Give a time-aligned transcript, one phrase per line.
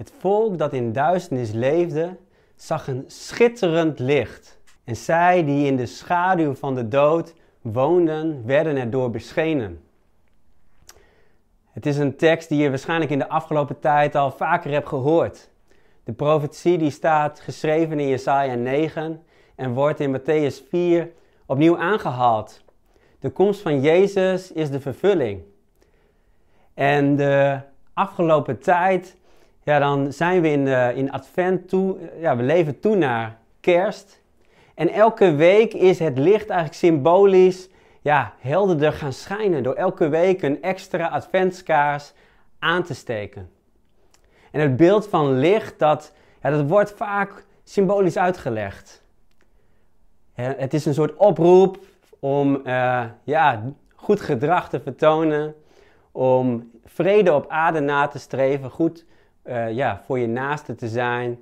[0.00, 2.16] Het volk dat in duisternis leefde,
[2.54, 4.58] zag een schitterend licht.
[4.84, 9.80] En zij die in de schaduw van de dood woonden, werden erdoor beschenen.
[11.70, 15.50] Het is een tekst die je waarschijnlijk in de afgelopen tijd al vaker hebt gehoord.
[16.04, 19.22] De profetie die staat geschreven in Jesaja 9
[19.54, 21.10] en wordt in Matthäus 4
[21.46, 22.64] opnieuw aangehaald.
[23.18, 25.42] De komst van Jezus is de vervulling.
[26.74, 27.60] En de
[27.94, 29.18] afgelopen tijd,
[29.62, 34.20] ja, dan zijn we in, de, in Advent toe, ja, we leven toe naar kerst.
[34.74, 37.68] En elke week is het licht eigenlijk symbolisch
[38.00, 42.12] ja, helderder gaan schijnen door elke week een extra adventskaars
[42.58, 43.50] aan te steken.
[44.50, 49.02] En het beeld van licht, dat, ja, dat wordt vaak symbolisch uitgelegd.
[50.32, 51.78] Het is een soort oproep
[52.18, 53.62] om uh, ja,
[53.94, 55.54] goed gedrag te vertonen,
[56.12, 59.04] om vrede op aarde na te streven, goed
[59.50, 61.38] uh, ja, voor je naaste te zijn.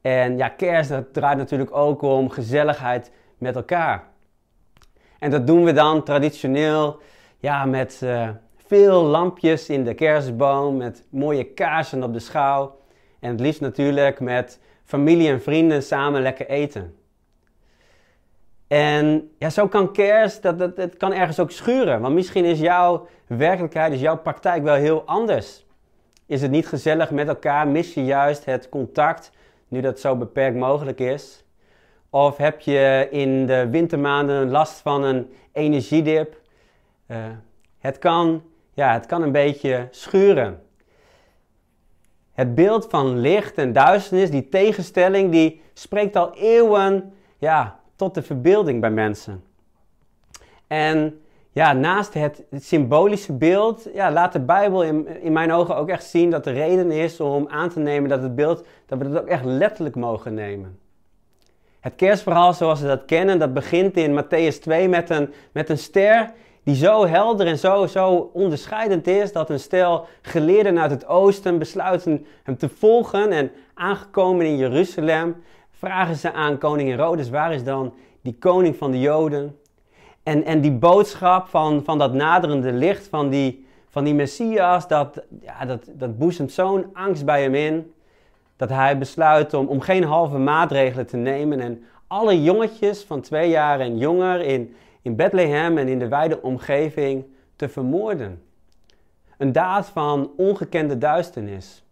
[0.00, 4.04] En ja, kerst dat draait natuurlijk ook om gezelligheid met elkaar.
[5.18, 7.00] En dat doen we dan traditioneel
[7.38, 8.28] ja, met uh,
[8.66, 12.78] veel lampjes in de kerstboom, met mooie kaarsen op de schouw.
[13.20, 16.94] En het liefst natuurlijk met familie en vrienden samen lekker eten.
[18.66, 22.00] En ja, zo kan kerst, dat, dat, dat kan ergens ook schuren.
[22.00, 25.63] Want misschien is jouw werkelijkheid, is jouw praktijk wel heel anders.
[26.26, 27.68] Is het niet gezellig met elkaar?
[27.68, 29.30] Mis je juist het contact,
[29.68, 31.44] nu dat zo beperkt mogelijk is?
[32.10, 36.40] Of heb je in de wintermaanden last van een energiedip?
[37.06, 37.16] Uh,
[37.78, 38.42] het, kan,
[38.74, 40.62] ja, het kan een beetje schuren.
[42.32, 48.22] Het beeld van licht en duisternis, die tegenstelling, die spreekt al eeuwen ja, tot de
[48.22, 49.44] verbeelding bij mensen.
[50.66, 51.23] En
[51.54, 56.04] ja, naast het, symbolische beeld, ja, laat de Bijbel in, in mijn ogen ook echt
[56.04, 59.18] zien dat de reden is om aan te nemen dat het beeld, dat we het
[59.18, 60.78] ook echt letterlijk mogen nemen.
[61.80, 65.78] Het kerstverhaal zoals we dat kennen, dat begint in Matthäus 2 met een, met een
[65.78, 66.32] ster
[66.62, 71.58] die zo helder en zo, zo onderscheidend is dat een stel geleerden uit het oosten
[71.58, 75.36] besluiten hem te volgen en aangekomen in Jeruzalem
[75.70, 79.58] vragen ze aan koning Herodes, waar is dan die koning van de Joden?
[80.24, 85.22] En, en die boodschap van, van dat naderende licht, van die, van die Messias, dat,
[85.40, 87.92] ja, dat, dat boezemt zo'n angst bij hem in,
[88.56, 93.50] dat hij besluit om, om geen halve maatregelen te nemen en alle jongetjes van twee
[93.50, 97.24] jaar en jonger in, in Bethlehem en in de wijde omgeving
[97.56, 98.42] te vermoorden.
[99.38, 101.84] Een daad van ongekende duisternis.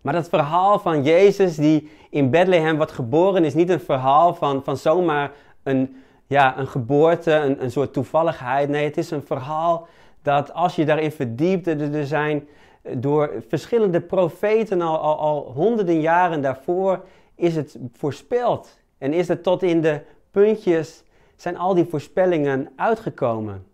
[0.00, 4.64] Maar dat verhaal van Jezus die in Bethlehem wordt geboren is niet een verhaal van,
[4.64, 8.68] van zomaar een, ja, een geboorte, een, een soort toevalligheid.
[8.68, 9.88] Nee, het is een verhaal
[10.22, 12.48] dat als je daarin verdiept, er zijn
[12.92, 18.78] door verschillende profeten al, al, al honderden jaren daarvoor, is het voorspeld.
[18.98, 20.00] En is het tot in de
[20.30, 21.02] puntjes,
[21.36, 23.66] zijn al die voorspellingen uitgekomen.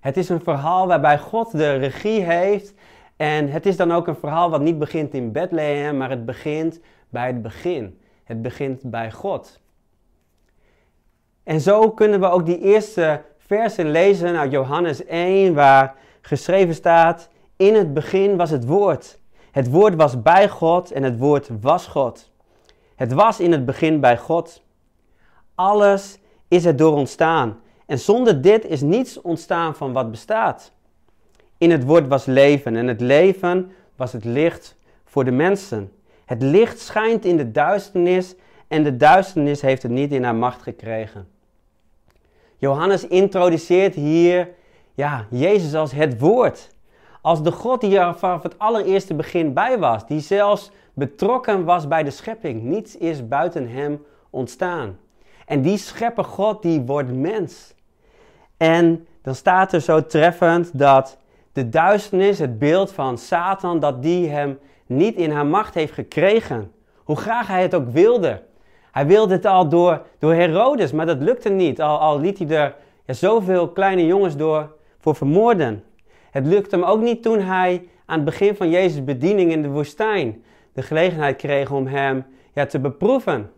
[0.00, 2.74] Het is een verhaal waarbij God de regie heeft
[3.16, 6.80] en het is dan ook een verhaal wat niet begint in Bethlehem, maar het begint
[7.08, 7.98] bij het begin.
[8.24, 9.60] Het begint bij God.
[11.44, 17.28] En zo kunnen we ook die eerste versen lezen uit Johannes 1, waar geschreven staat:
[17.56, 19.18] In het begin was het woord.
[19.50, 22.30] Het woord was bij God en het woord was God.
[22.94, 24.62] Het was in het begin bij God.
[25.54, 26.18] Alles
[26.48, 27.60] is er door ontstaan.
[27.86, 30.72] En zonder dit is niets ontstaan van wat bestaat.
[31.58, 35.92] In het woord was leven en het leven was het licht voor de mensen.
[36.24, 38.34] Het licht schijnt in de duisternis
[38.68, 41.28] en de duisternis heeft het niet in haar macht gekregen.
[42.58, 44.48] Johannes introduceert hier
[44.94, 46.72] ja, Jezus als het woord.
[47.20, 50.06] Als de God die er vanaf het allereerste begin bij was.
[50.06, 52.62] Die zelfs betrokken was bij de schepping.
[52.62, 54.98] Niets is buiten hem ontstaan.
[55.46, 57.74] En die schepper God die wordt mens.
[58.56, 61.18] En dan staat er zo treffend dat
[61.52, 66.72] de duisternis, het beeld van Satan, dat die hem niet in haar macht heeft gekregen.
[67.04, 68.42] Hoe graag hij het ook wilde.
[68.94, 71.80] Hij wilde het al door, door Herodes, maar dat lukte niet.
[71.80, 72.74] Al, al liet hij er
[73.04, 75.84] ja, zoveel kleine jongens door voor vermoorden.
[76.30, 79.68] Het lukte hem ook niet toen hij aan het begin van Jezus' bediening in de
[79.68, 83.50] woestijn de gelegenheid kreeg om hem ja, te beproeven.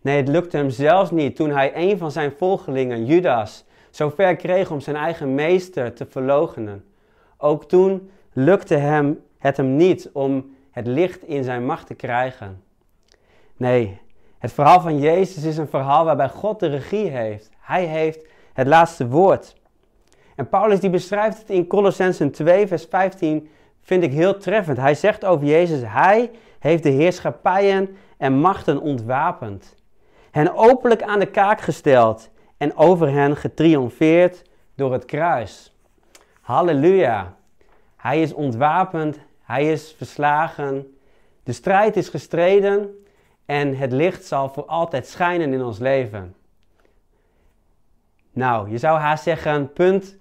[0.00, 4.70] Nee, het lukte hem zelfs niet toen hij een van zijn volgelingen, Judas, zover kreeg
[4.70, 6.84] om zijn eigen meester te verloochenen.
[7.38, 12.62] Ook toen lukte hem, het hem niet om het licht in zijn macht te krijgen.
[13.56, 14.04] Nee,
[14.38, 17.50] het verhaal van Jezus is een verhaal waarbij God de regie heeft.
[17.58, 19.56] Hij heeft het laatste woord.
[20.34, 23.48] En Paulus die beschrijft het in Colossensen 2, vers 15
[23.80, 24.76] vind ik heel treffend.
[24.76, 29.74] Hij zegt over Jezus, hij heeft de heerschappijen en machten ontwapend.
[30.30, 34.42] Hen openlijk aan de kaak gesteld en over hen getriomfeerd
[34.74, 35.76] door het kruis.
[36.40, 37.34] Halleluja.
[37.96, 40.96] Hij is ontwapend, hij is verslagen.
[41.42, 43.05] De strijd is gestreden
[43.46, 46.34] en het licht zal voor altijd schijnen in ons leven.
[48.32, 50.16] Nou, je zou haast zeggen, punt.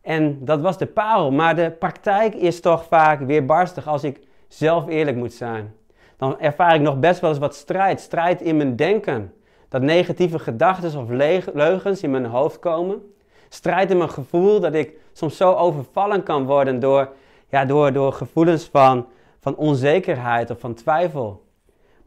[0.00, 1.30] En dat was de parel.
[1.30, 5.74] Maar de praktijk is toch vaak weerbarstig als ik zelf eerlijk moet zijn.
[6.16, 8.00] Dan ervaar ik nog best wel eens wat strijd.
[8.00, 9.34] Strijd in mijn denken.
[9.68, 11.08] Dat negatieve gedachten of
[11.54, 13.12] leugens in mijn hoofd komen.
[13.48, 17.08] Strijd in mijn gevoel dat ik soms zo overvallen kan worden door,
[17.48, 19.06] ja, door, door gevoelens van,
[19.40, 21.42] van onzekerheid of van twijfel.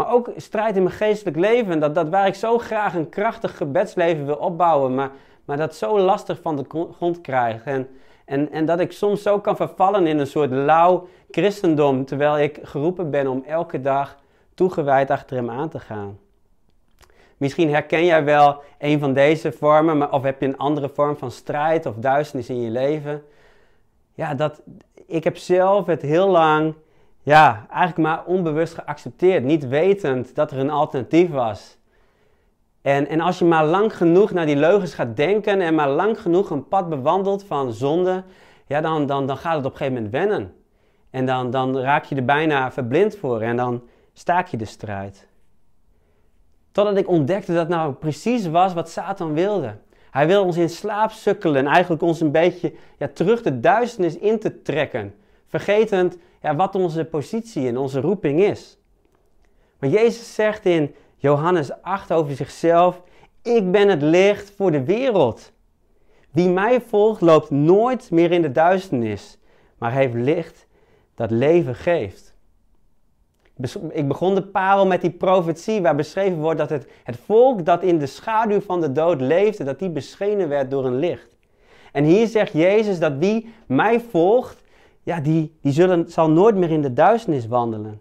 [0.00, 1.80] Maar ook strijd in mijn geestelijk leven.
[1.80, 5.10] Dat, dat waar ik zo graag een krachtig gebedsleven wil opbouwen, maar,
[5.44, 6.64] maar dat zo lastig van de
[6.96, 7.64] grond krijg.
[7.64, 7.88] En,
[8.24, 12.58] en, en dat ik soms zo kan vervallen in een soort lauw christendom, terwijl ik
[12.62, 14.16] geroepen ben om elke dag
[14.54, 16.18] toegewijd achter hem aan te gaan.
[17.36, 21.16] Misschien herken jij wel een van deze vormen, maar, of heb je een andere vorm
[21.16, 23.22] van strijd of duisternis in je leven.
[24.14, 24.62] Ja, dat,
[25.06, 26.74] ik heb zelf het heel lang,
[27.30, 31.78] ja, eigenlijk maar onbewust geaccepteerd, niet wetend dat er een alternatief was.
[32.82, 36.20] En, en als je maar lang genoeg naar die leugens gaat denken en maar lang
[36.20, 38.22] genoeg een pad bewandelt van zonde,
[38.66, 40.54] ja, dan, dan, dan gaat het op een gegeven moment wennen.
[41.10, 43.82] En dan, dan raak je er bijna verblind voor en dan
[44.12, 45.26] staak je de strijd.
[46.72, 49.76] Totdat ik ontdekte dat nou precies was wat Satan wilde.
[50.10, 54.38] Hij wil ons in slaap sukkelen, eigenlijk ons een beetje ja, terug de duisternis in
[54.38, 55.14] te trekken.
[55.50, 58.78] Vergetend ja, wat onze positie en onze roeping is.
[59.78, 63.02] Maar Jezus zegt in Johannes 8 over zichzelf:
[63.42, 65.52] Ik ben het licht voor de wereld.
[66.30, 69.38] Wie mij volgt, loopt nooit meer in de duisternis,
[69.78, 70.66] maar heeft licht
[71.14, 72.34] dat leven geeft.
[73.90, 77.82] Ik begon de parel met die profetie waar beschreven wordt dat het, het volk dat
[77.82, 81.36] in de schaduw van de dood leefde, dat die beschenen werd door een licht.
[81.92, 84.62] En hier zegt Jezus dat wie mij volgt,
[85.02, 88.00] ja, die, die zullen, zal nooit meer in de duisternis wandelen.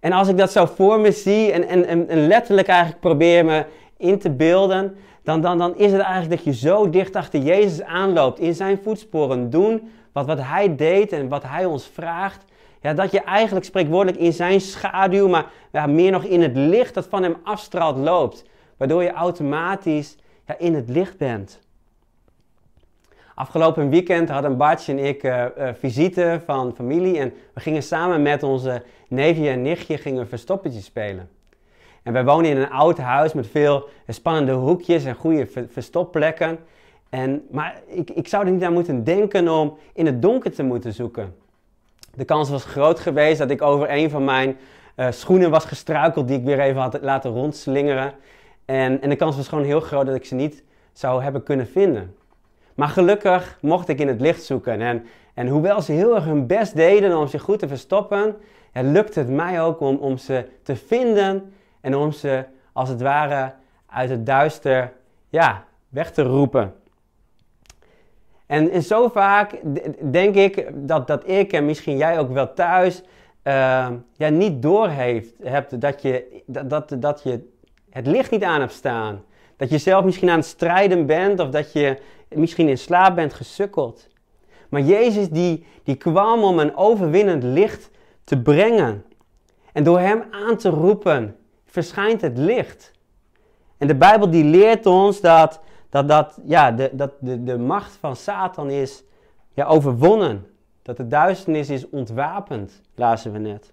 [0.00, 3.64] En als ik dat zo voor me zie en, en, en letterlijk eigenlijk probeer me
[3.96, 7.82] in te beelden, dan, dan, dan is het eigenlijk dat je zo dicht achter Jezus
[7.82, 12.44] aanloopt, in zijn voetsporen doen wat, wat hij deed en wat hij ons vraagt.
[12.80, 16.94] Ja, dat je eigenlijk spreekwoordelijk in zijn schaduw, maar ja, meer nog in het licht
[16.94, 18.44] dat van hem afstraalt loopt.
[18.76, 20.16] Waardoor je automatisch
[20.46, 21.60] ja, in het licht bent.
[23.38, 25.44] Afgelopen weekend hadden Bartje en ik uh,
[25.78, 31.28] visite van familie en we gingen samen met onze neefje en nichtje gingen verstoppertje spelen.
[32.02, 36.58] En wij wonen in een oud huis met veel spannende hoekjes en goede verstopplekken.
[37.08, 40.62] En, maar ik, ik zou er niet aan moeten denken om in het donker te
[40.62, 41.34] moeten zoeken.
[42.14, 44.56] De kans was groot geweest dat ik over een van mijn
[44.96, 48.12] uh, schoenen was gestruikeld die ik weer even had laten rondslingeren.
[48.64, 50.62] En, en de kans was gewoon heel groot dat ik ze niet
[50.92, 52.14] zou hebben kunnen vinden.
[52.76, 54.80] Maar gelukkig mocht ik in het licht zoeken.
[54.80, 58.36] En, en hoewel ze heel erg hun best deden om zich goed te verstoppen,
[58.72, 63.00] ja, lukte het mij ook om, om ze te vinden en om ze als het
[63.00, 63.52] ware
[63.86, 64.92] uit het duister
[65.28, 66.74] ja, weg te roepen.
[68.46, 69.60] En, en zo vaak
[70.10, 73.02] denk ik dat, dat ik en misschien jij ook wel thuis
[73.46, 77.52] uh, ja, niet door heeft, hebt dat je, dat, dat, dat je
[77.90, 79.24] het licht niet aan hebt staan.
[79.56, 81.96] Dat je zelf misschien aan het strijden bent of dat je
[82.28, 84.08] misschien in slaap bent gesukkeld.
[84.68, 87.90] Maar Jezus die, die kwam om een overwinnend licht
[88.24, 89.04] te brengen.
[89.72, 92.92] En door hem aan te roepen verschijnt het licht.
[93.78, 95.60] En de Bijbel die leert ons dat
[95.96, 99.04] dat, dat, ja, de, dat de, de macht van Satan is
[99.52, 100.46] ja, overwonnen.
[100.82, 103.72] Dat de duisternis is ontwapend, lazen we net.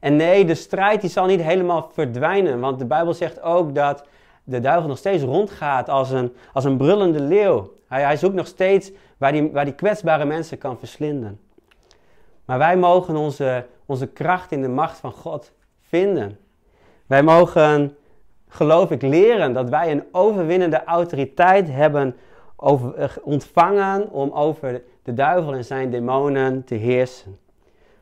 [0.00, 2.60] En nee, de strijd die zal niet helemaal verdwijnen.
[2.60, 4.04] Want de Bijbel zegt ook dat
[4.44, 7.72] de duivel nog steeds rondgaat als een, als een brullende leeuw.
[7.88, 11.40] Hij, hij zoekt nog steeds waar die, waar die kwetsbare mensen kan verslinden.
[12.44, 16.38] Maar wij mogen onze, onze kracht in de macht van God vinden.
[17.06, 17.96] Wij mogen
[18.48, 22.16] geloof ik, leren dat wij een overwinnende autoriteit hebben
[22.56, 27.38] over, eh, ontvangen om over de duivel en zijn demonen te heersen.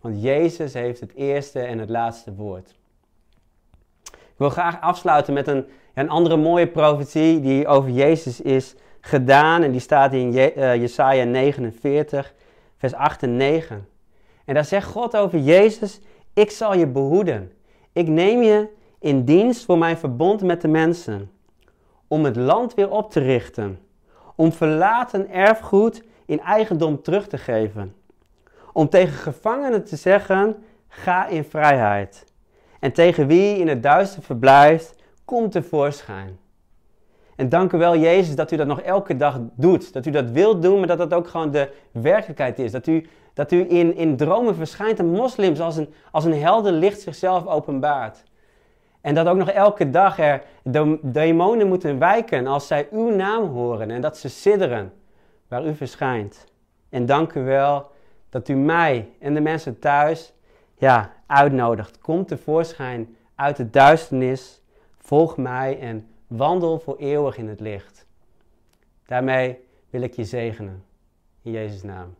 [0.00, 2.74] Want Jezus heeft het eerste en het laatste woord.
[4.04, 9.62] Ik wil graag afsluiten met een, een andere mooie profetie die over Jezus is gedaan.
[9.62, 12.34] En die staat in Je, uh, Jesaja 49,
[12.76, 13.88] vers 8 en 9.
[14.44, 16.00] En daar zegt God over Jezus,
[16.32, 17.52] ik zal je behoeden.
[17.92, 21.30] Ik neem je in dienst voor mijn verbond met de mensen,
[22.08, 23.78] om het land weer op te richten,
[24.34, 27.94] om verlaten erfgoed in eigendom terug te geven,
[28.72, 30.56] om tegen gevangenen te zeggen:
[30.88, 32.24] ga in vrijheid.
[32.80, 36.38] En tegen wie in het duister verblijft, kom tevoorschijn.
[37.36, 39.92] En dank u wel, Jezus, dat u dat nog elke dag doet.
[39.92, 42.72] Dat u dat wilt doen, maar dat dat ook gewoon de werkelijkheid is.
[42.72, 46.72] Dat u, dat u in, in dromen verschijnt en moslims als een, als een helder
[46.72, 48.24] licht zichzelf openbaart.
[49.00, 53.46] En dat ook nog elke dag er de demonen moeten wijken als zij uw naam
[53.46, 54.92] horen en dat ze sidderen
[55.48, 56.46] waar u verschijnt.
[56.88, 57.90] En dank u wel
[58.28, 60.32] dat u mij en de mensen thuis
[60.78, 61.98] ja, uitnodigt.
[61.98, 64.62] Kom tevoorschijn uit de duisternis,
[65.04, 68.06] volg mij en wandel voor eeuwig in het licht.
[69.06, 69.58] Daarmee
[69.90, 70.84] wil ik je zegenen.
[71.42, 72.14] In Jezus' naam.